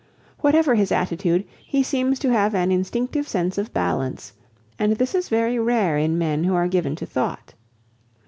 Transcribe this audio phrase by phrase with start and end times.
[0.39, 4.33] Whatever his attitude, he seems to have an instinctive sense of balance,
[4.79, 7.53] and this is very rare in men who are given to thought.